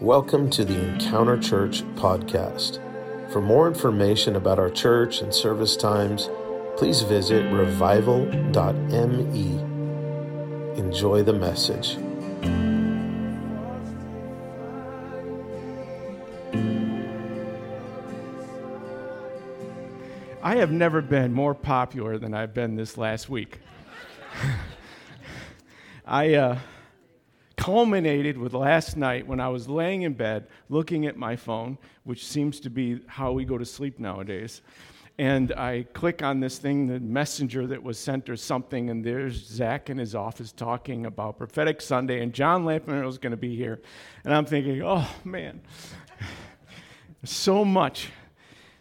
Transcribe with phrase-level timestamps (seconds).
[0.00, 2.80] Welcome to the Encounter Church podcast.
[3.30, 6.28] For more information about our church and service times,
[6.76, 8.40] please visit revival.me.
[10.76, 11.96] Enjoy the message.
[20.42, 23.60] I have never been more popular than I've been this last week.
[26.04, 26.58] I uh,
[27.64, 32.26] culminated with last night when I was laying in bed looking at my phone, which
[32.26, 34.60] seems to be how we go to sleep nowadays.
[35.16, 39.46] And I click on this thing, the messenger that was sent or something, and there's
[39.46, 43.56] Zach in his office talking about Prophetic Sunday, and John Lampanero is going to be
[43.56, 43.80] here.
[44.24, 45.62] And I'm thinking, oh man,
[47.24, 48.10] so much,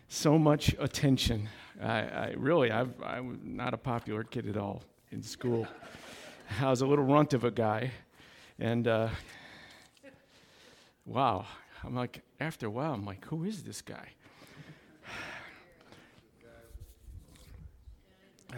[0.09, 1.48] so much attention.
[1.81, 5.65] I, I really, I've, I'm not a popular kid at all in school.
[6.59, 7.91] I was a little runt of a guy.
[8.63, 9.09] And uh,
[11.05, 11.45] wow,
[11.84, 14.07] I'm like, after a while, I'm like, who is this guy?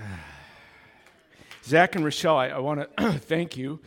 [1.64, 3.80] Zach and Rochelle, I, I want to thank you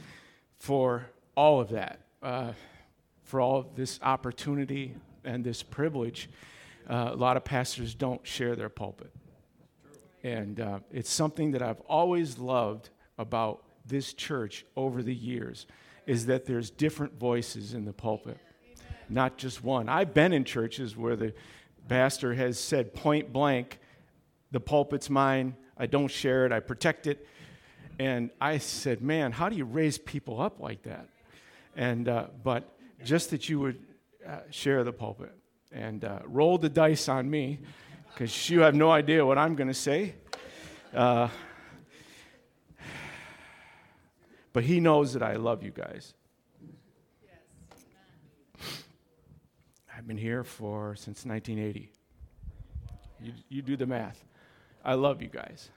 [0.59, 2.51] for all of that, uh,
[3.23, 6.29] for all of this opportunity and this privilege.
[6.91, 9.13] Uh, a lot of pastors don't share their pulpit.
[10.25, 15.65] And uh, it's something that I've always loved about this church over the years
[16.09, 18.39] is that there's different voices in the pulpit,
[19.11, 19.91] not just one.
[19.91, 21.35] I've been in churches where the
[21.87, 23.79] pastor has said point blank,
[24.51, 27.27] the pulpit's mine, I don't share it, I protect it.
[27.99, 31.11] And I said, man, how do you raise people up like that?
[31.77, 33.79] And, uh, but just that you would
[34.27, 35.35] uh, share the pulpit
[35.73, 37.59] and uh, roll the dice on me
[38.15, 40.15] because you have no idea what I'm going to say.
[40.95, 41.29] Uh,
[44.59, 46.15] but he knows that I love you guys.
[49.97, 51.93] I've been here for since 1980.
[53.23, 54.25] You, you do the math.
[54.85, 55.71] I love you guys.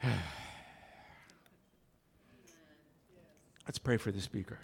[3.66, 4.60] Let's pray for the speaker.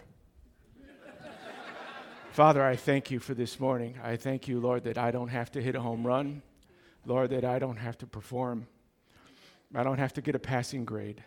[2.31, 3.99] Father, I thank you for this morning.
[4.01, 6.41] I thank you, Lord, that I don't have to hit a home run.
[7.05, 8.67] Lord, that I don't have to perform.
[9.73, 11.23] I don't have to get a passing grade.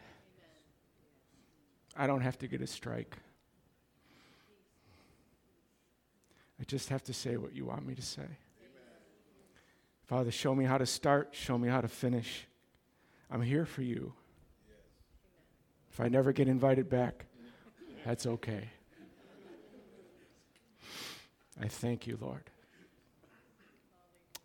[1.97, 3.17] I don't have to get a strike.
[6.61, 8.23] I just have to say what you want me to say.
[8.23, 8.37] Amen.
[10.07, 12.47] Father, show me how to start, show me how to finish.
[13.31, 14.13] I'm here for you.
[14.69, 14.77] Yes.
[15.93, 17.27] If I never get invited back,
[18.05, 18.71] that's okay.
[21.61, 22.45] I thank you, Lord.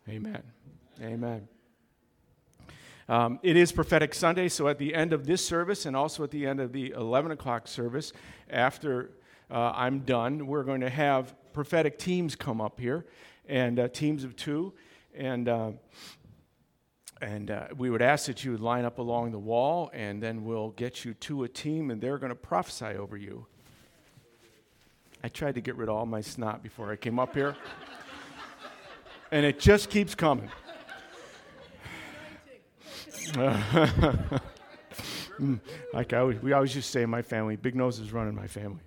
[0.08, 0.42] Amen.
[1.02, 1.48] Amen.
[3.08, 6.30] Um, it is Prophetic Sunday, so at the end of this service and also at
[6.30, 8.12] the end of the 11 o'clock service,
[8.50, 9.12] after
[9.50, 13.06] uh, I'm done, we're going to have prophetic teams come up here,
[13.48, 14.74] and uh, teams of two.
[15.16, 15.70] And, uh,
[17.22, 20.44] and uh, we would ask that you would line up along the wall, and then
[20.44, 23.46] we'll get you to a team, and they're going to prophesy over you.
[25.24, 27.56] I tried to get rid of all my snot before I came up here.
[29.32, 30.50] and it just keeps coming.
[35.40, 35.60] Mm,
[35.92, 38.48] like I we always used to say in my family, big noses run in my
[38.48, 38.82] family.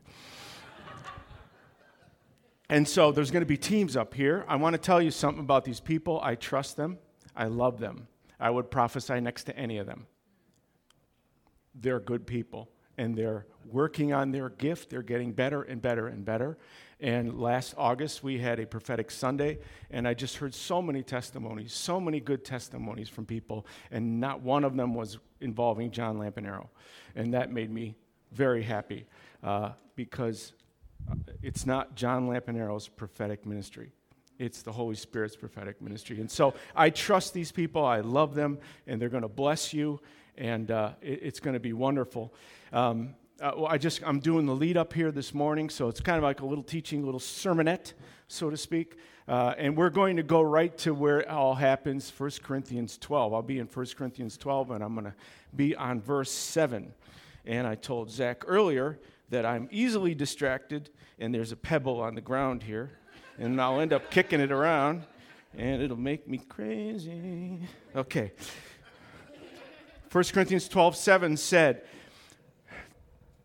[2.69, 4.45] And so there's going to be teams up here.
[4.47, 6.19] I want to tell you something about these people.
[6.23, 6.97] I trust them.
[7.35, 8.07] I love them.
[8.39, 10.07] I would prophesy next to any of them.
[11.75, 14.89] They're good people and they're working on their gift.
[14.89, 16.57] They're getting better and better and better.
[16.99, 19.57] And last August, we had a prophetic Sunday,
[19.89, 24.41] and I just heard so many testimonies, so many good testimonies from people, and not
[24.41, 26.67] one of them was involving John Lampanero.
[27.15, 27.95] And that made me
[28.31, 29.07] very happy
[29.43, 30.53] uh, because
[31.09, 33.91] uh, it's not John Lampanero's prophetic ministry.
[34.37, 36.19] It's the Holy Spirit's prophetic ministry.
[36.19, 37.83] And so I trust these people.
[37.83, 39.99] I love them, and they're going to bless you,
[40.37, 42.33] and uh, it, it's going to be wonderful.
[42.73, 45.99] Um, uh, well, I just I'm doing the lead up here this morning, so it's
[45.99, 47.93] kind of like a little teaching, a little sermonette,
[48.27, 48.97] so to speak.
[49.27, 53.33] Uh, and we're going to go right to where it all happens, 1 Corinthians 12.
[53.33, 55.13] I'll be in 1 Corinthians 12, and I'm going to
[55.55, 56.93] be on verse 7.
[57.45, 62.21] And I told Zach earlier that I'm easily distracted, and there's a pebble on the
[62.21, 62.91] ground here,
[63.39, 65.03] and I'll end up kicking it around,
[65.57, 67.59] and it'll make me crazy.
[67.95, 68.33] Okay.
[70.11, 71.83] 1 Corinthians 12, 7 said,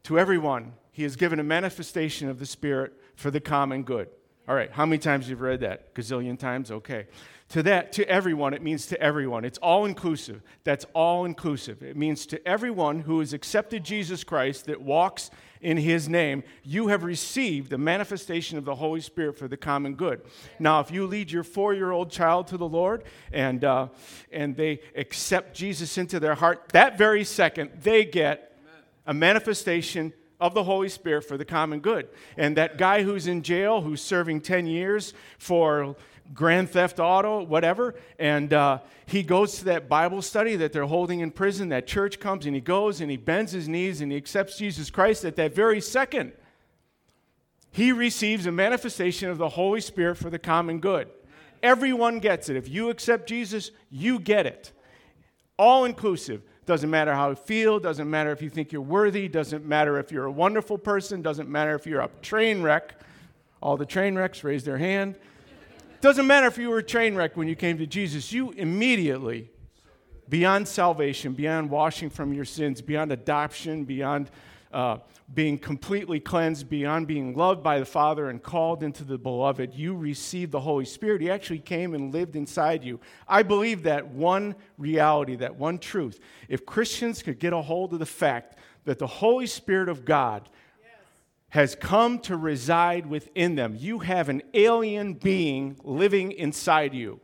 [0.03, 4.09] to everyone, he has given a manifestation of the Spirit for the common good.
[4.49, 5.95] All right, how many times you've read that?
[5.95, 6.71] Gazillion times?
[6.71, 7.07] Okay.
[7.51, 9.45] To that, to everyone, it means to everyone.
[9.45, 10.43] It's all inclusive.
[10.65, 11.83] That's all inclusive.
[11.83, 15.31] It means to everyone who has accepted Jesus Christ that walks
[15.61, 19.95] in his name, you have received the manifestation of the Holy Spirit for the common
[19.95, 20.23] good.
[20.59, 23.89] Now, if you lead your four year old child to the Lord and, uh,
[24.31, 28.57] and they accept Jesus into their heart, that very second, they get
[29.07, 32.09] a manifestation of the Holy Spirit for the common good.
[32.37, 35.97] And that guy who's in jail, who's serving 10 years for
[36.35, 41.21] grand theft auto, whatever, and uh, he goes to that Bible study that they're holding
[41.21, 44.19] in prison, that church comes and he goes and he bends his knees and he
[44.19, 46.33] accepts Jesus Christ at that very second.
[47.71, 51.09] He receives a manifestation of the Holy Spirit for the common good.
[51.63, 52.57] Everyone gets it.
[52.57, 54.73] If you accept Jesus, you get it.
[55.59, 56.43] All inclusive.
[56.67, 60.11] Doesn't matter how you feel, doesn't matter if you think you're worthy, doesn't matter if
[60.11, 63.01] you're a wonderful person, doesn't matter if you're a train wreck.
[63.63, 65.17] All the train wrecks raise their hand.
[66.01, 69.49] Doesn't matter if you were a train wreck when you came to Jesus, you immediately,
[70.29, 74.29] beyond salvation, beyond washing from your sins, beyond adoption, beyond
[74.73, 74.99] uh,
[75.33, 79.97] being completely cleansed, beyond being loved by the Father and called into the beloved, you
[79.97, 81.21] received the Holy Spirit.
[81.21, 83.01] He actually came and lived inside you.
[83.27, 86.21] I believe that one reality, that one truth.
[86.49, 90.49] If Christians could get a hold of the fact that the Holy Spirit of God
[91.51, 97.21] has come to reside within them, you have an alien being living inside you.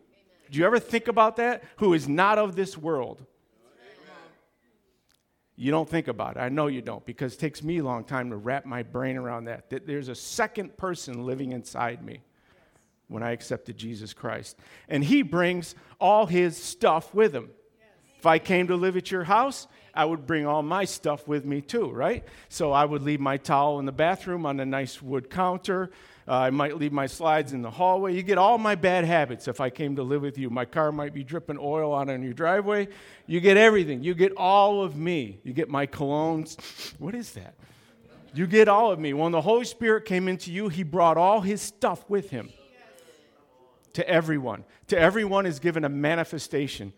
[0.51, 1.63] Do you ever think about that?
[1.77, 3.25] Who is not of this world.
[5.57, 6.41] You don't think about it.
[6.41, 9.17] I know you don't because it takes me a long time to wrap my brain
[9.17, 9.71] around that.
[9.71, 12.21] That there's a second person living inside me
[13.09, 14.57] when I accepted Jesus Christ.
[14.89, 17.51] And he brings all his stuff with him.
[18.19, 21.45] If I came to live at your house, I would bring all my stuff with
[21.45, 22.25] me too, right?
[22.49, 25.91] So I would leave my towel in the bathroom on a nice wood counter.
[26.27, 28.15] Uh, I might leave my slides in the hallway.
[28.15, 30.51] You get all my bad habits if I came to live with you.
[30.51, 32.89] My car might be dripping oil on in your driveway.
[33.27, 34.05] You get everything.
[34.05, 35.41] You get all of me.
[35.43, 36.57] You get my colognes.
[36.99, 37.55] What is that?
[38.35, 39.13] You get all of me.
[39.13, 42.51] When the Holy Spirit came into you, He brought all His stuff with Him
[43.95, 44.65] to everyone.
[44.89, 46.93] To everyone is given a manifestation.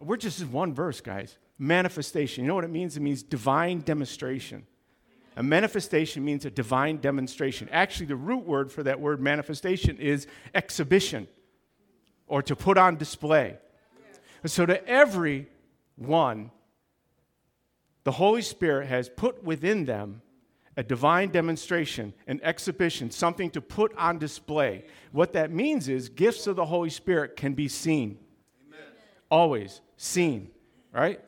[0.00, 1.38] We're just one verse, guys.
[1.58, 2.44] Manifestation.
[2.44, 2.96] You know what it means?
[2.96, 4.66] It means divine demonstration.
[5.36, 7.68] A manifestation means a divine demonstration.
[7.72, 11.26] Actually, the root word for that word manifestation is exhibition
[12.26, 13.58] or to put on display.
[14.42, 15.48] And so, to every
[15.96, 16.50] one,
[18.04, 20.22] the Holy Spirit has put within them
[20.76, 24.84] a divine demonstration, an exhibition, something to put on display.
[25.12, 28.18] What that means is gifts of the Holy Spirit can be seen.
[28.68, 28.86] Amen.
[29.30, 30.50] Always seen,
[30.92, 31.20] right?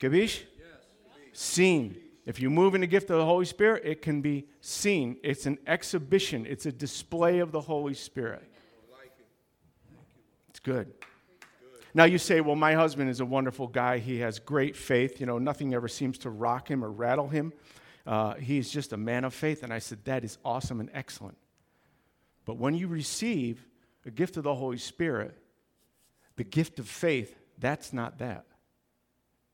[0.00, 0.42] Gabish?
[0.58, 0.86] Yes.
[1.32, 1.96] Seen.
[2.24, 5.16] If you move in the gift of the Holy Spirit, it can be seen.
[5.24, 8.44] It's an exhibition, it's a display of the Holy Spirit.
[10.50, 10.92] It's good.
[11.94, 13.98] Now you say, well, my husband is a wonderful guy.
[13.98, 15.20] He has great faith.
[15.20, 17.52] You know, nothing ever seems to rock him or rattle him.
[18.06, 19.62] Uh, he's just a man of faith.
[19.62, 21.36] And I said, that is awesome and excellent.
[22.46, 23.66] But when you receive
[24.06, 25.36] a gift of the Holy Spirit,
[26.36, 28.46] the gift of faith, that's not that.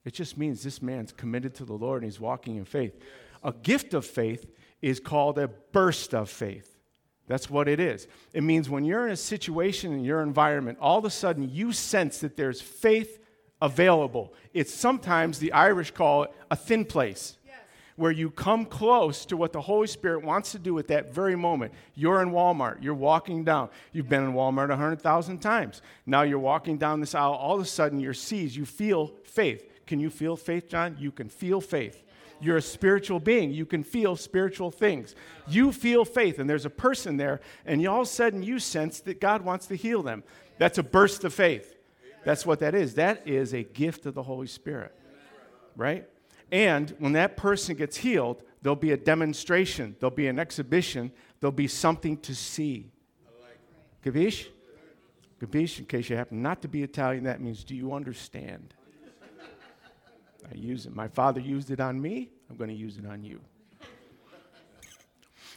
[0.08, 2.99] It just means this man's committed to the Lord and he's walking in faith.
[3.44, 4.50] A gift of faith
[4.81, 6.78] is called a burst of faith.
[7.26, 8.08] That's what it is.
[8.32, 11.75] It means when you're in a situation in your environment, all of a sudden you
[11.75, 13.22] sense that there's faith
[13.60, 14.32] available.
[14.55, 17.37] It's sometimes the Irish call it a thin place,
[17.96, 21.36] where you come close to what the Holy Spirit wants to do at that very
[21.36, 21.74] moment.
[21.94, 23.69] You're in Walmart, you're walking down.
[23.93, 25.82] You've been in Walmart 100,000 times.
[26.06, 29.69] Now you're walking down this aisle, all of a sudden you're seized, you feel faith.
[29.88, 30.96] Can you feel faith, John?
[31.00, 32.04] You can feel faith.
[32.42, 33.50] You're a spiritual being.
[33.50, 35.14] You can feel spiritual things.
[35.48, 39.00] You feel faith, and there's a person there, and all of a sudden you sense
[39.00, 40.22] that God wants to heal them.
[40.58, 41.74] That's a burst of faith.
[42.22, 42.94] That's what that is.
[42.94, 44.94] That is a gift of the Holy Spirit,
[45.74, 46.06] right?
[46.52, 51.50] And when that person gets healed, there'll be a demonstration, there'll be an exhibition, there'll
[51.50, 52.90] be something to see.
[54.04, 54.48] Gavish?
[55.40, 58.74] Gavish, in case you happen not to be Italian, that means do you understand?
[60.50, 60.94] I use it.
[60.94, 62.31] My father used it on me.
[62.48, 63.40] I'm going to use it on you.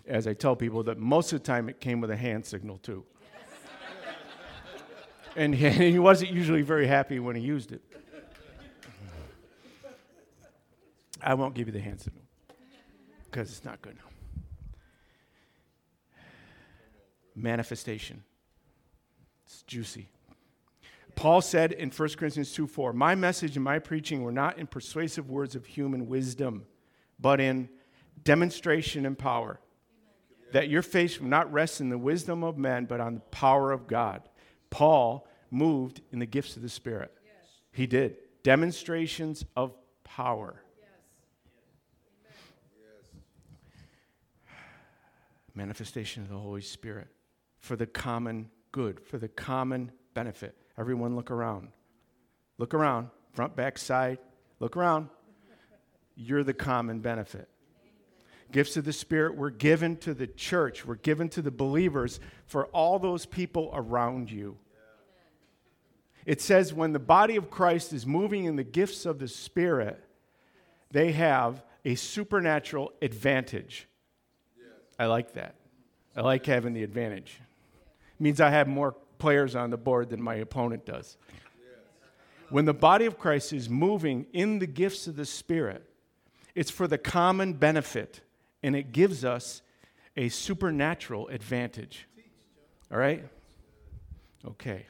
[0.07, 2.77] As I tell people that most of the time it came with a hand signal
[2.79, 3.05] too.
[5.35, 7.81] and he wasn't usually very happy when he used it.
[11.23, 12.23] I won't give you the hand signal
[13.25, 13.97] because it's not good.
[17.35, 18.23] Manifestation.
[19.45, 20.09] It's juicy.
[21.21, 24.65] Paul said in 1 Corinthians 2 4, My message and my preaching were not in
[24.65, 26.65] persuasive words of human wisdom,
[27.19, 27.69] but in
[28.23, 29.59] demonstration and power.
[30.51, 33.71] that your faith will not rest in the wisdom of men, but on the power
[33.71, 34.27] of God.
[34.71, 37.15] Paul moved in the gifts of the Spirit.
[37.71, 38.17] He did.
[38.41, 40.63] Demonstrations of power.
[45.53, 47.09] Manifestation of the Holy Spirit
[47.59, 50.57] for the common good, for the common benefit.
[50.81, 51.67] Everyone look around.
[52.57, 54.17] Look around, front, back, side.
[54.59, 55.09] Look around.
[56.15, 57.47] You're the common benefit.
[58.51, 62.65] Gifts of the Spirit were given to the church, were given to the believers for
[62.65, 64.57] all those people around you.
[66.25, 70.03] It says when the body of Christ is moving in the gifts of the Spirit,
[70.89, 73.87] they have a supernatural advantage.
[74.97, 75.53] I like that.
[76.15, 77.39] I like having the advantage.
[78.19, 81.15] It means I have more players on the board than my opponent does.
[82.49, 85.87] When the body of Christ is moving in the gifts of the Spirit,
[86.55, 88.21] it's for the common benefit
[88.63, 89.61] and it gives us
[90.17, 92.07] a supernatural advantage.
[92.91, 93.23] All right?
[94.45, 94.87] Okay.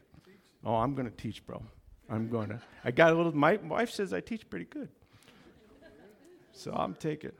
[0.63, 1.61] Oh, I'm going to teach, bro.
[2.09, 2.61] I'm going to.
[2.85, 4.87] I got a little, my wife says I teach pretty good.
[6.53, 7.33] So I'm taking.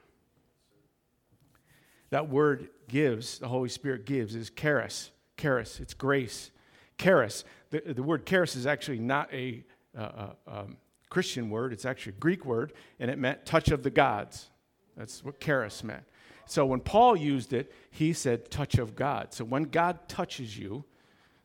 [2.09, 5.11] That word gives, the Holy Spirit gives, is charis.
[5.37, 6.51] Charis, it's grace.
[7.01, 7.43] Charis.
[7.71, 9.63] The, the word charis is actually not a
[9.97, 10.77] uh, uh, um,
[11.09, 14.49] Christian word, it's actually a Greek word, and it meant touch of the gods.
[14.95, 16.03] That's what charis meant.
[16.45, 19.33] So when Paul used it, he said touch of God.
[19.33, 20.85] So when God touches you,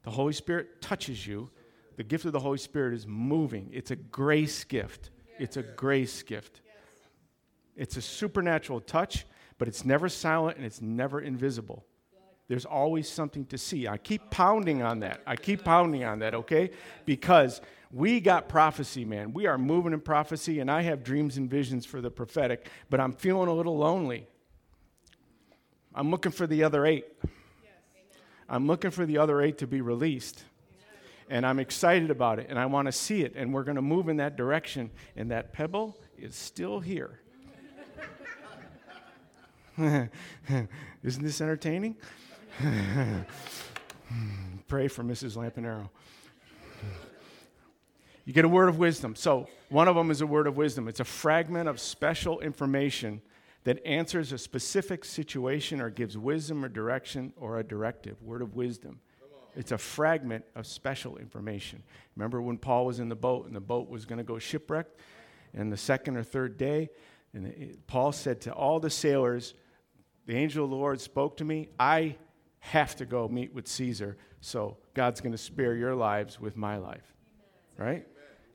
[0.03, 1.51] the Holy Spirit touches you,
[1.97, 3.71] the gift of the Holy Spirit is moving.
[3.73, 5.11] It's a grace gift.
[5.39, 6.61] It's a grace gift.
[7.77, 9.27] It's a supernatural touch,
[9.59, 11.85] but it's never silent and it's never invisible.
[12.49, 13.89] There's always something to see.
[13.89, 15.21] I keep pounding on that.
[15.27, 16.71] I keep pounding on that, okay?
[17.05, 17.61] Because
[17.91, 19.33] we got prophecy, man.
[19.33, 23.01] We are moving in prophecy, and I have dreams and visions for the prophetic, but
[23.01, 24.29] I'm feeling a little lonely.
[25.95, 27.07] I'm looking for the other eight.
[28.49, 30.45] I'm looking for the other eight to be released.
[31.29, 33.83] And I'm excited about it, and I want to see it, and we're going to
[33.83, 34.91] move in that direction.
[35.17, 37.19] And that pebble is still here.
[39.79, 40.11] Isn't
[41.03, 41.97] this entertaining?
[44.69, 45.37] Pray for Mrs.
[45.37, 45.89] Lampanero.
[48.25, 49.15] You get a word of wisdom.
[49.15, 50.89] So, one of them is a word of wisdom.
[50.89, 53.21] It's a fragment of special information
[53.65, 58.55] that answers a specific situation or gives wisdom or direction or a directive, word of
[58.55, 59.01] wisdom.
[59.55, 61.83] It's a fragment of special information.
[62.15, 65.01] Remember when Paul was in the boat and the boat was going to go shipwrecked?
[65.55, 66.91] And the second or third day,
[67.33, 69.55] and Paul said to all the sailors,
[70.27, 71.69] The angel of the Lord spoke to me.
[71.79, 72.17] I
[72.71, 76.77] have to go meet with Caesar, so God's going to spare your lives with my
[76.77, 77.15] life.
[77.79, 77.89] Amen.
[77.89, 78.07] Right?
[78.07, 78.07] Amen.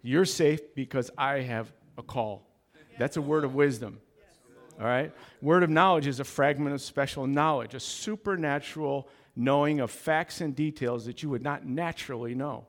[0.02, 2.48] You're safe because I have a call.
[2.98, 4.00] That's a word of wisdom.
[4.80, 5.14] All right?
[5.42, 10.56] Word of knowledge is a fragment of special knowledge, a supernatural knowing of facts and
[10.56, 12.68] details that you would not naturally know.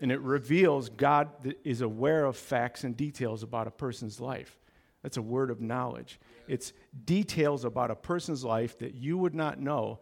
[0.00, 4.58] And it reveals God is aware of facts and details about a person's life.
[5.02, 6.20] That's a word of knowledge.
[6.46, 6.72] It's
[7.04, 10.00] details about a person's life that you would not know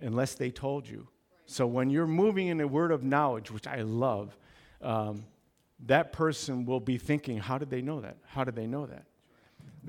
[0.00, 1.08] unless they told you.
[1.46, 4.36] So when you're moving in a word of knowledge, which I love,
[4.82, 5.24] um,
[5.86, 8.16] that person will be thinking, How did they know that?
[8.26, 9.04] How did they know that?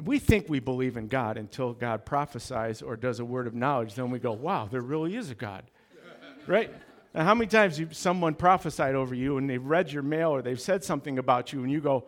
[0.04, 3.96] we think we believe in God until God prophesies or does a word of knowledge.
[3.96, 5.64] Then we go, wow, there really is a God.
[6.46, 6.74] right?
[7.14, 10.60] Now, how many times someone prophesied over you and they've read your mail or they've
[10.62, 12.06] said something about you and you go,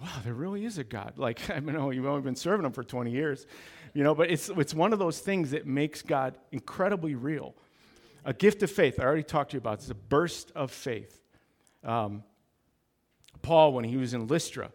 [0.00, 1.14] wow, there really is a God.
[1.16, 3.46] Like, I know you've only been serving him for 20 years,
[3.96, 7.54] you know, but it's, it's one of those things that makes God incredibly real.
[8.26, 11.18] A gift of faith, I already talked to you about, it's a burst of faith.
[11.82, 12.22] Um,
[13.40, 14.70] Paul, when he was in Lystra,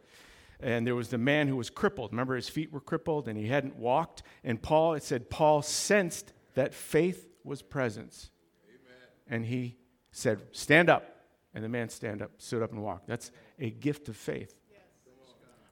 [0.60, 2.14] and there was the man who was crippled.
[2.14, 4.24] Remember, his feet were crippled and he hadn't walked.
[4.44, 8.32] And Paul, it said, Paul sensed that faith was presence.
[8.68, 8.98] Amen.
[9.28, 9.78] And he
[10.12, 11.16] said, Stand up.
[11.54, 13.08] And the man stand up, stood up and walked.
[13.08, 14.56] That's a gift of faith.
[14.72, 14.80] Yes.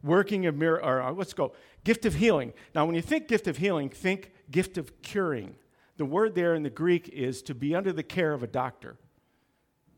[0.03, 2.53] Working a mirror, or uh, let's go, gift of healing.
[2.75, 5.55] Now, when you think gift of healing, think gift of curing.
[5.98, 8.98] The word there in the Greek is to be under the care of a doctor.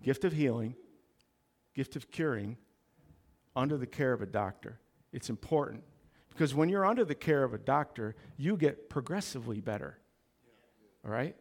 [0.03, 0.75] Gift of healing,
[1.75, 2.57] gift of curing,
[3.55, 4.79] under the care of a doctor.
[5.13, 5.83] It's important
[6.29, 9.99] because when you're under the care of a doctor, you get progressively better.
[11.05, 11.35] All right?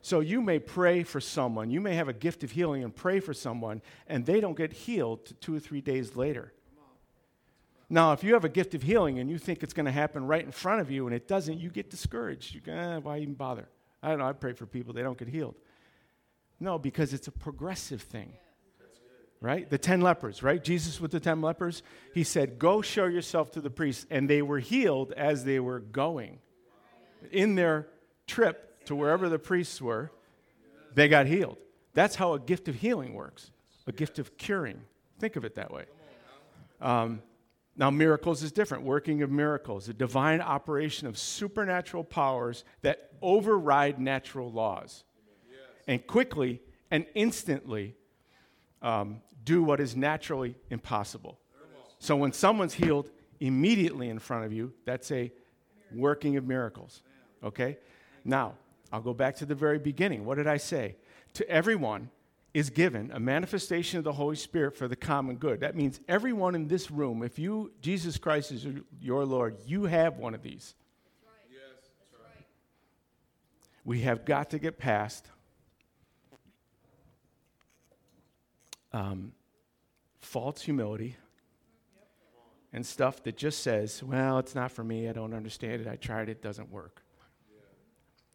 [0.00, 3.20] So you may pray for someone, you may have a gift of healing and pray
[3.20, 6.52] for someone, and they don't get healed two or three days later.
[7.92, 10.26] Now, if you have a gift of healing and you think it's going to happen
[10.26, 12.54] right in front of you and it doesn't, you get discouraged.
[12.54, 13.68] You go, eh, why even bother?
[14.02, 15.56] I don't know, I pray for people, they don't get healed.
[16.58, 18.32] No, because it's a progressive thing
[19.42, 19.68] right?
[19.68, 20.62] The 10 lepers, right?
[20.62, 21.82] Jesus with the 10 lepers,
[22.14, 24.06] he said, Go show yourself to the priests.
[24.08, 26.38] And they were healed as they were going.
[27.32, 27.88] In their
[28.28, 30.12] trip, to wherever the priests were,
[30.94, 31.58] they got healed.
[31.92, 33.50] That's how a gift of healing works
[33.88, 34.80] a gift of curing.
[35.18, 35.86] Think of it that way.
[36.80, 37.20] Um,
[37.76, 38.84] now, miracles is different.
[38.84, 45.04] Working of miracles, a divine operation of supernatural powers that override natural laws
[45.88, 46.60] and quickly
[46.90, 47.96] and instantly
[48.82, 51.38] um, do what is naturally impossible.
[51.98, 53.10] So, when someone's healed
[53.40, 55.32] immediately in front of you, that's a
[55.94, 57.02] working of miracles.
[57.42, 57.78] Okay?
[58.24, 58.54] Now,
[58.92, 60.26] I'll go back to the very beginning.
[60.26, 60.96] What did I say?
[61.34, 62.10] To everyone
[62.54, 65.60] is given a manifestation of the Holy Spirit for the common good.
[65.60, 68.66] That means everyone in this room, if you, Jesus Christ is
[69.00, 70.74] your Lord, you have one of these.
[73.84, 75.26] We have got to get past
[78.92, 79.32] um,
[80.20, 81.16] false humility
[82.72, 85.08] and stuff that just says, well, it's not for me.
[85.08, 85.88] I don't understand it.
[85.88, 86.42] I tried it.
[86.42, 87.02] doesn't work.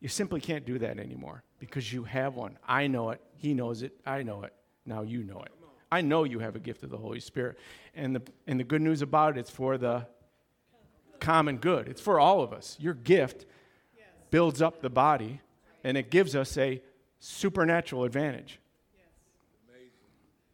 [0.02, 2.58] You simply can't do that anymore because you have one.
[2.68, 3.22] I know it.
[3.36, 3.94] He knows it.
[4.06, 4.54] I know it.
[4.86, 5.52] Now you know it.
[5.92, 7.58] I know you have a gift of the Holy Spirit.
[7.96, 10.06] And the, and the good news about it, it's for the
[11.20, 11.88] common good.
[11.88, 12.78] It's for all of us.
[12.80, 13.46] Your gift
[14.30, 15.42] builds up the body
[15.84, 16.82] and it gives us a
[17.20, 18.60] supernatural advantage.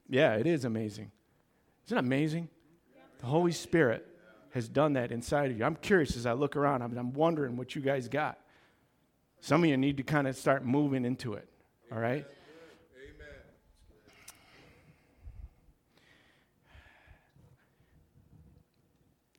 [0.10, 1.12] Yeah, it is amazing.
[1.88, 2.50] Isn't it amazing?
[3.19, 4.07] The Holy Spirit
[4.51, 5.65] has done that inside of you.
[5.65, 8.38] I'm curious as I look around, I'm, I'm wondering what you guys got.
[9.43, 11.50] Some of you need to kind of start moving into it,
[11.91, 12.25] all right?
[12.95, 13.27] Amen.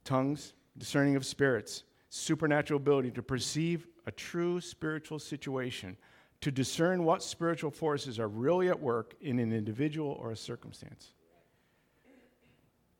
[0.04, 5.96] Tongues, discerning of spirits, supernatural ability to perceive a true spiritual situation,
[6.42, 11.14] to discern what spiritual forces are really at work in an individual or a circumstance.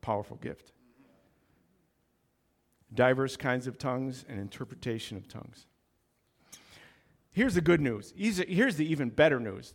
[0.01, 0.71] Powerful gift.
[2.95, 5.67] Diverse kinds of tongues and interpretation of tongues.
[7.35, 8.13] Here's the good news.
[8.15, 9.73] Here's the even better news.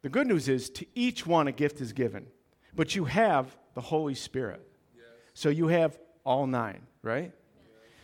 [0.00, 2.26] The good news is to each one a gift is given,
[2.74, 4.66] but you have the Holy Spirit.
[4.96, 5.04] Yes.
[5.34, 7.30] So you have all nine, right?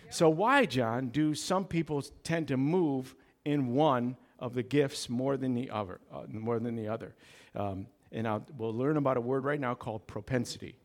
[0.04, 0.16] Yes.
[0.19, 3.16] So, why, John, do some people tend to move
[3.47, 5.99] in one of the gifts more than the other?
[6.13, 7.15] Uh, more than the other?
[7.54, 10.76] Um, and I'll, we'll learn about a word right now called propensity.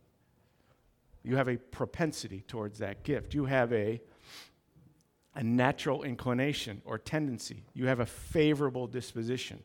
[1.21, 3.34] You have a propensity towards that gift.
[3.34, 3.99] You have a
[5.36, 7.65] a natural inclination or tendency.
[7.74, 9.62] You have a favorable disposition.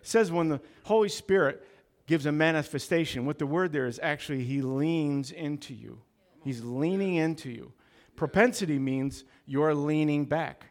[0.00, 1.66] It says when the Holy Spirit
[2.06, 6.00] gives a manifestation, what the word there is actually he leans into you.
[6.42, 7.72] He's leaning into you.
[8.14, 10.66] Propensity means you're leaning back.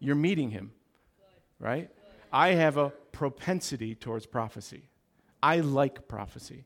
[0.00, 0.72] You're meeting him.
[1.60, 1.90] Right?
[2.32, 4.88] I have a propensity towards prophecy.
[5.42, 6.64] I like prophecy.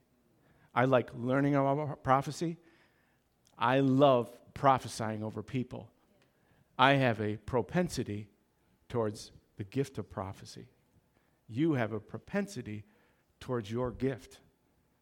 [0.75, 2.57] I like learning about prophecy.
[3.59, 5.91] I love prophesying over people.
[6.79, 8.29] I have a propensity
[8.89, 10.69] towards the gift of prophecy.
[11.49, 12.85] You have a propensity
[13.41, 14.39] towards your gift.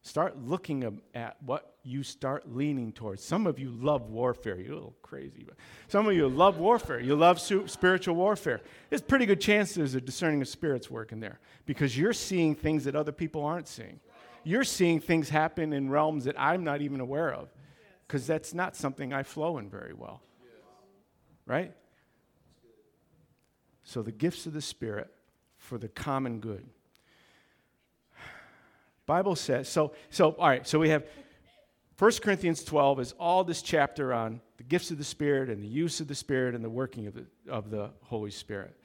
[0.01, 3.23] Start looking at what you start leaning towards.
[3.23, 4.57] Some of you love warfare.
[4.57, 5.55] You're a little crazy, but
[5.87, 6.99] some of you love warfare.
[6.99, 8.61] You love spiritual warfare.
[8.89, 12.85] There's pretty good chance there's a discerning of spirits working there because you're seeing things
[12.85, 13.99] that other people aren't seeing.
[14.43, 17.49] You're seeing things happen in realms that I'm not even aware of
[18.07, 20.21] because that's not something I flow in very well
[21.47, 21.73] right?
[23.83, 25.11] So the gifts of the Spirit
[25.57, 26.67] for the common good.
[29.05, 31.05] Bible says, so, so all right, so we have
[31.97, 35.67] 1 Corinthians 12 is all this chapter on the gifts of the Spirit and the
[35.67, 38.75] use of the Spirit and the working of the, of the Holy Spirit.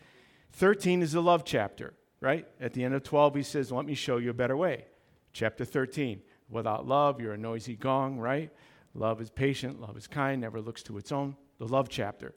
[0.53, 2.47] 13 is the love chapter, right?
[2.61, 4.87] At the end of 12, he says, Let me show you a better way.
[5.33, 8.51] Chapter 13, without love, you're a noisy gong, right?
[8.95, 11.37] Love is patient, love is kind, never looks to its own.
[11.59, 12.35] The love chapter.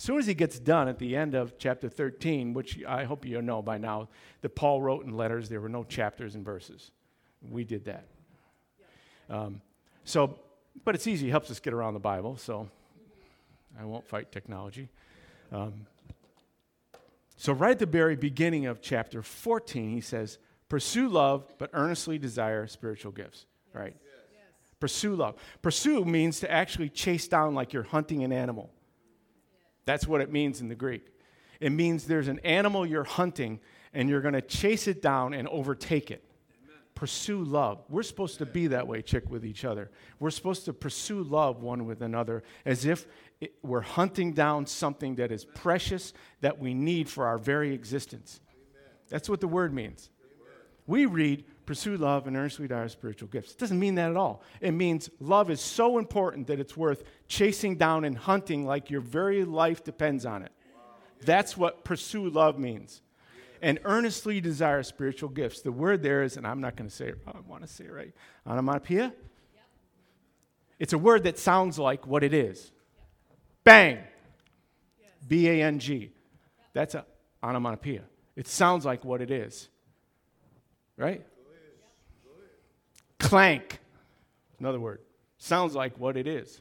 [0.00, 3.26] As soon as he gets done at the end of chapter 13, which I hope
[3.26, 4.08] you know by now,
[4.40, 6.90] that Paul wrote in letters, there were no chapters and verses.
[7.46, 8.06] We did that.
[9.28, 9.60] Um,
[10.04, 10.38] so,
[10.86, 12.70] but it's easy, it helps us get around the Bible, so
[13.78, 14.88] I won't fight technology.
[15.52, 15.84] Um,
[17.36, 20.38] so, right at the very beginning of chapter 14, he says,
[20.70, 23.44] Pursue love, but earnestly desire spiritual gifts.
[23.74, 23.94] Right?
[24.02, 24.44] Yes.
[24.80, 25.34] Pursue love.
[25.60, 28.70] Pursue means to actually chase down like you're hunting an animal.
[29.90, 31.04] That's what it means in the Greek.
[31.58, 33.58] It means there's an animal you're hunting
[33.92, 36.22] and you're going to chase it down and overtake it.
[36.62, 36.78] Amen.
[36.94, 37.82] Pursue love.
[37.88, 39.90] We're supposed to be that way, chick, with each other.
[40.20, 43.08] We're supposed to pursue love one with another as if
[43.40, 48.38] it, we're hunting down something that is precious that we need for our very existence.
[48.48, 48.92] Amen.
[49.08, 50.08] That's what the word means.
[50.22, 50.54] Amen.
[50.86, 53.52] We read, pursue love and earnestly desire spiritual gifts.
[53.52, 54.42] It doesn't mean that at all.
[54.60, 59.00] It means love is so important that it's worth chasing down and hunting like your
[59.00, 60.52] very life depends on it.
[61.24, 63.02] That's what pursue love means.
[63.62, 65.60] And earnestly desire spiritual gifts.
[65.60, 67.84] The word there is, and I'm not going to say it, I want to say
[67.84, 68.14] it right,
[68.46, 69.12] onomatopoeia.
[70.78, 72.72] It's a word that sounds like what it is.
[73.64, 73.98] Bang.
[75.28, 76.10] B A N G.
[76.72, 77.04] That's a
[77.42, 78.02] onomatopoeia.
[78.34, 79.68] It sounds like what it is.
[80.96, 81.26] Right?
[83.30, 83.78] Clank.
[84.58, 85.02] Another word.
[85.38, 86.60] Sounds like what it is.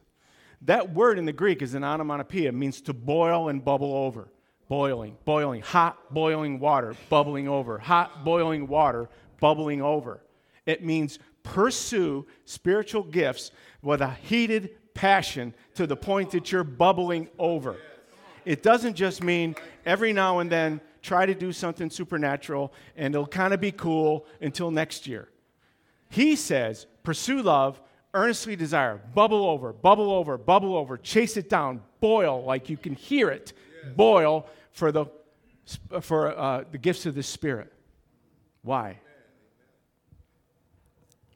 [0.62, 4.28] That word in the Greek is an onomatopoeia, means to boil and bubble over.
[4.68, 7.80] Boiling, boiling, hot boiling water, bubbling over.
[7.80, 9.10] Hot boiling water,
[9.42, 10.22] bubbling over.
[10.68, 13.50] It means pursue spiritual gifts
[13.82, 17.78] with a heated passion to the point that you're bubbling over.
[18.46, 19.56] It doesn't just mean
[19.88, 24.28] every now and then try to do something supernatural and it'll kind of be cool
[24.40, 25.30] until next year.
[26.10, 27.82] He says, pursue love,
[28.14, 32.96] earnestly desire, bubble over, bubble over, bubble over, chase it down, boil like you can
[32.96, 33.54] hear it,
[33.96, 35.06] boil for the,
[36.02, 37.72] for, uh, the gifts of the Spirit.
[38.64, 39.00] Why?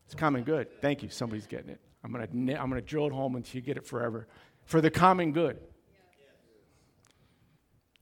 [0.06, 0.82] It's common good.
[0.82, 1.10] Thank you.
[1.10, 1.80] Somebody's getting it.
[2.04, 4.28] I'm going to I'm going to drill it home until you get it forever.
[4.66, 5.58] For the common good.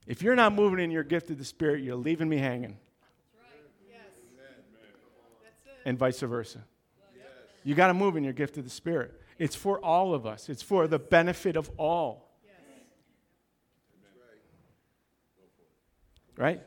[0.08, 2.78] If you're not moving in your gift of the Spirit, you're leaving me hanging.
[5.86, 6.64] And vice versa.
[7.64, 9.20] You got to move in your gift of the Spirit.
[9.38, 12.30] It's for all of us, it's for the benefit of all.
[16.38, 16.62] Right?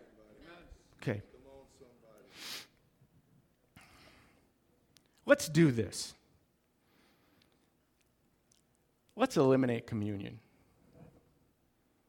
[1.03, 1.22] Okay.
[5.27, 6.14] Let's do this.
[9.16, 10.38] Let's eliminate communion.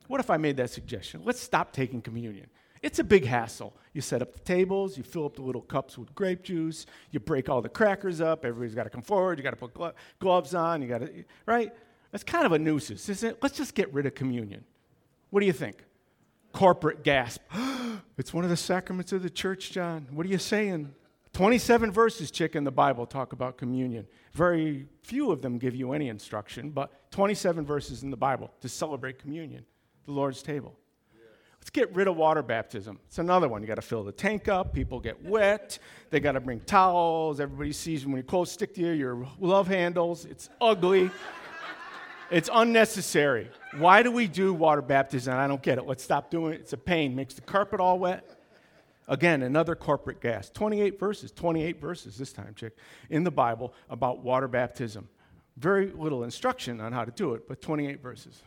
[0.07, 1.21] What if I made that suggestion?
[1.23, 2.47] Let's stop taking communion.
[2.85, 3.75] It's a big hassle.
[3.93, 7.19] You set up the tables, you fill up the little cups with grape juice, you
[7.19, 9.93] break all the crackers up, everybody's got to come forward, you got to put glo-
[10.19, 11.73] gloves on, you got to, right?
[12.11, 13.37] That's kind of a nuisance, isn't it?
[13.41, 14.63] Let's just get rid of communion.
[15.31, 15.83] What do you think?
[16.53, 17.41] Corporate gasp.
[18.19, 20.05] it's one of the sacraments of the church, John.
[20.11, 20.93] What are you saying?
[21.33, 24.05] 27 verses, chick, in the Bible talk about communion.
[24.33, 28.69] Very few of them give you any instruction, but 27 verses in the Bible to
[28.69, 29.65] celebrate communion,
[30.05, 30.77] the Lord's table.
[31.65, 32.99] Let's get rid of water baptism.
[33.07, 33.63] It's another one.
[33.63, 34.71] You got to fill the tank up.
[34.71, 35.79] People get wet.
[36.11, 37.39] They got to bring towels.
[37.39, 40.25] Everybody sees when your clothes stick to you, your love handles.
[40.25, 41.09] It's ugly.
[42.29, 43.49] it's unnecessary.
[43.77, 45.33] Why do we do water baptism?
[45.33, 45.87] I don't get it.
[45.87, 46.59] Let's stop doing it.
[46.61, 47.15] It's a pain.
[47.15, 48.39] Makes the carpet all wet.
[49.07, 50.51] Again, another corporate gas.
[50.51, 52.77] 28 verses, 28 verses this time, chick,
[53.09, 55.09] in the Bible about water baptism.
[55.57, 58.43] Very little instruction on how to do it, but 28 verses.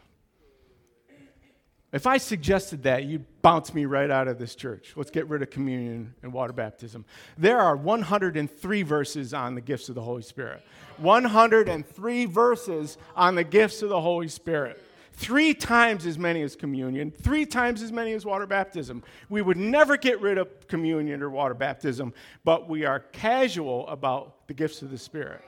[1.90, 4.92] If I suggested that, you'd bounce me right out of this church.
[4.94, 7.06] Let's get rid of communion and water baptism.
[7.38, 10.62] There are 103 verses on the gifts of the Holy Spirit.
[10.98, 14.82] 103 verses on the gifts of the Holy Spirit
[15.18, 19.02] three times as many as communion, three times as many as water baptism.
[19.28, 24.46] We would never get rid of communion or water baptism, but we are casual about
[24.46, 25.42] the gifts of the Spirit.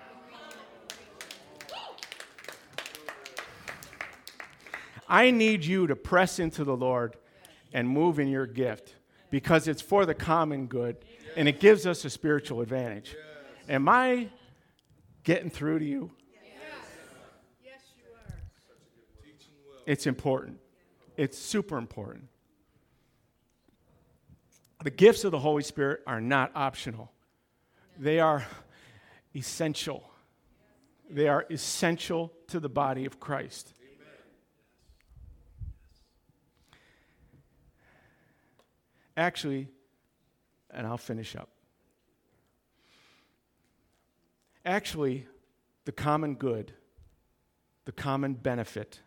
[5.11, 7.17] I need you to press into the Lord
[7.73, 8.95] and move in your gift
[9.29, 11.05] because it's for the common good
[11.37, 13.17] and it gives us a spiritual advantage.
[13.69, 14.29] Am I
[15.25, 16.13] getting through to you?
[17.65, 18.35] Yes, you are.
[19.85, 20.59] It's important.
[21.17, 22.29] It's super important.
[24.83, 27.11] The gifts of the Holy Spirit are not optional,
[27.99, 28.47] they are
[29.35, 30.05] essential.
[31.13, 33.75] They are essential to the body of Christ.
[39.21, 39.69] Actually,
[40.71, 41.51] and I'll finish up.
[44.65, 45.27] Actually,
[45.85, 46.73] the common good,
[47.85, 48.99] the common benefit,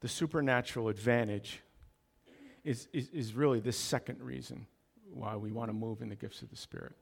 [0.00, 1.62] the supernatural advantage
[2.64, 4.66] is, is, is really the second reason
[5.10, 6.92] why we want to move in the gifts of the Spirit.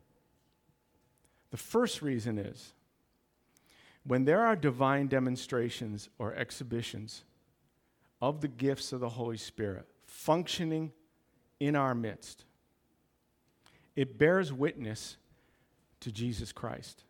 [1.51, 2.73] The first reason is
[4.05, 7.25] when there are divine demonstrations or exhibitions
[8.23, 10.93] of the gifts of the Holy Spirit functioning
[11.61, 12.45] in our midst,
[13.95, 15.17] it bears witness
[16.01, 17.05] to Jesus Christ.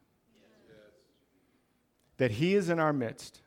[2.19, 3.43] That He is in our midst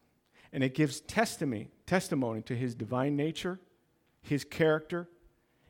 [0.51, 3.59] and it gives testimony, testimony to his divine nature,
[4.21, 5.07] his character,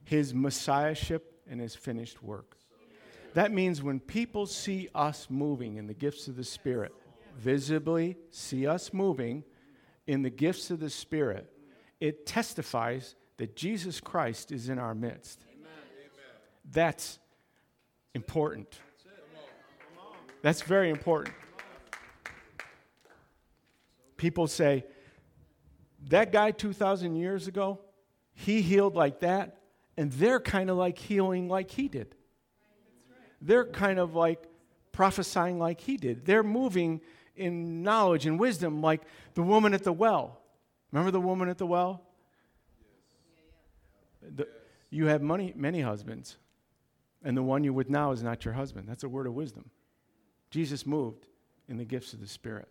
[0.06, 2.58] his messiahship, and his finished work.
[3.34, 6.94] That means when people see us moving in the gifts of the Spirit,
[7.38, 9.44] visibly see us moving
[10.08, 11.52] in the gifts of the Spirit,
[12.00, 15.44] it testifies that Jesus Christ is in our midst.
[16.72, 17.18] That's
[18.14, 18.80] important.
[20.44, 21.34] That's very important
[24.20, 24.86] people say,
[26.10, 27.80] that guy 2,000 years ago,
[28.36, 29.58] he healed like that,
[29.98, 32.16] and they're kind of like healing like he did.
[33.42, 34.44] They're kind of like
[34.92, 36.26] prophesying like he did.
[36.26, 37.02] They're moving
[37.36, 39.02] in knowledge and wisdom like
[39.34, 40.42] the woman at the well.
[40.92, 42.04] Remember the woman at the well?
[44.22, 44.48] The,
[44.90, 46.38] you have money, many husbands,
[47.24, 48.88] and the one you're with now is not your husband.
[48.88, 49.70] That's a word of wisdom.
[50.52, 51.28] Jesus moved
[51.68, 52.68] in the gifts of the Spirit.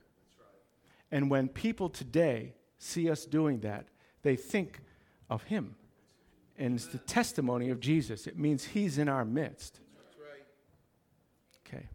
[1.10, 3.86] And when people today see us doing that,
[4.22, 4.80] they think
[5.30, 5.76] of Him.
[6.58, 8.26] And it's the testimony of Jesus.
[8.26, 9.80] It means He's in our midst.
[11.66, 11.86] Okay.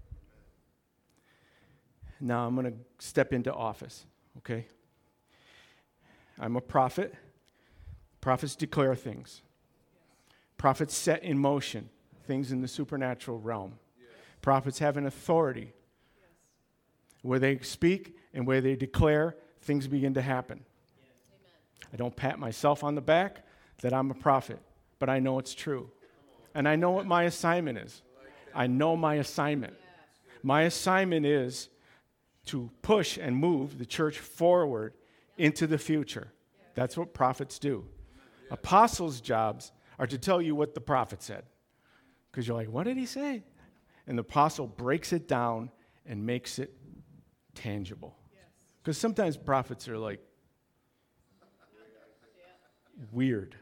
[2.20, 4.06] Now I'm going to step into office,
[4.38, 4.68] okay?
[6.40, 7.14] I'm a prophet.
[8.24, 9.42] Prophets declare things,
[10.56, 11.90] prophets set in motion
[12.26, 13.74] things in the supernatural realm.
[14.42, 15.74] Prophets have an authority
[17.22, 20.64] where they speak and where they declare, things begin to happen.
[21.92, 23.46] I don't pat myself on the back
[23.82, 24.60] that I'm a prophet,
[25.00, 25.92] but I know it's true.
[26.56, 28.04] And I know what my assignment is.
[28.56, 29.74] I know my assignment.
[30.44, 31.68] My assignment is
[32.46, 34.94] to push and move the church forward
[35.38, 36.32] into the future.
[36.74, 37.84] That's what prophets do.
[38.54, 41.44] Apostles' jobs are to tell you what the prophet said.
[42.32, 43.44] Because you're like, what did he say?
[44.08, 45.72] And the apostle breaks it down
[46.06, 46.72] and makes it
[47.56, 48.16] tangible.
[48.82, 50.20] Because sometimes prophets are like
[53.12, 53.56] weird.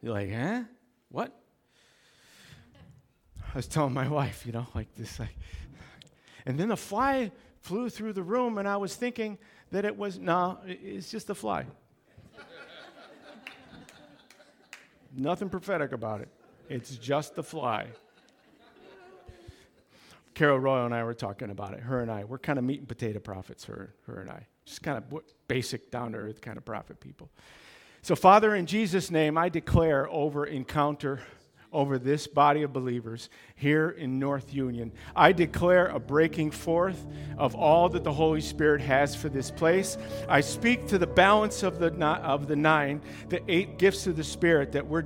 [0.00, 0.62] You're like, huh?
[1.10, 1.38] What?
[3.38, 5.36] I was telling my wife, you know, like this, like,
[6.46, 9.38] and then a fly flew through the room, and I was thinking
[9.70, 11.66] that it was, no, it's just a fly.
[15.14, 16.28] Nothing prophetic about it.
[16.68, 17.86] It's just the fly.
[20.34, 21.80] Carol Royal and I were talking about it.
[21.80, 23.64] Her and I, we're kind of meat and potato prophets.
[23.64, 27.30] Her, her and I, just kind of basic, down to earth kind of prophet people.
[28.00, 31.20] So, Father, in Jesus' name, I declare over Encounter,
[31.72, 37.06] over this body of believers here in North Union, I declare a breaking forth
[37.38, 39.96] of all that the Holy Spirit has for this place.
[40.28, 44.24] I speak to the balance of the of the nine, the eight gifts of the
[44.24, 45.04] Spirit that we're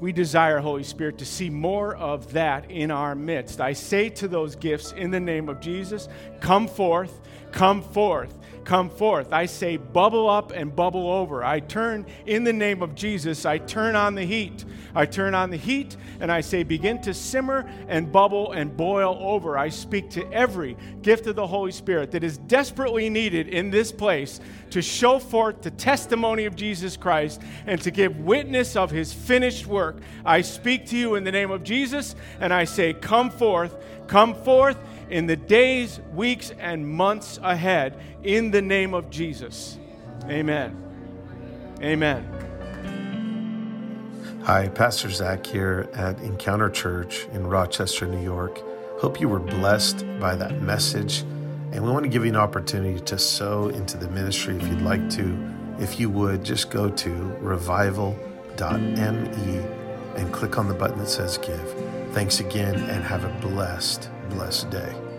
[0.00, 3.60] we desire, Holy Spirit, to see more of that in our midst.
[3.60, 6.08] I say to those gifts in the name of Jesus,
[6.40, 7.20] come forth,
[7.52, 8.36] come forth
[8.70, 9.32] come forth.
[9.32, 11.42] I say, bubble up and bubble over.
[11.42, 14.64] I turn in the name of Jesus, I turn on the heat.
[14.94, 19.18] I turn on the heat and I say, begin to simmer and bubble and boil
[19.20, 19.56] over.
[19.56, 23.92] I speak to every gift of the Holy Spirit that is desperately needed in this
[23.92, 29.12] place to show forth the testimony of Jesus Christ and to give witness of his
[29.12, 29.98] finished work.
[30.24, 34.34] I speak to you in the name of Jesus and I say, come forth, come
[34.42, 34.78] forth
[35.10, 39.78] in the days, weeks, and months ahead in the name of Jesus.
[40.26, 40.76] Amen.
[41.82, 42.40] Amen.
[44.44, 48.62] Hi, Pastor Zach here at Encounter Church in Rochester, New York.
[49.00, 51.20] Hope you were blessed by that message.
[51.72, 54.82] And we want to give you an opportunity to sow into the ministry if you'd
[54.82, 55.38] like to.
[55.78, 58.16] If you would, just go to revival.me
[60.16, 61.74] and click on the button that says give.
[62.12, 65.09] Thanks again and have a blessed, blessed day.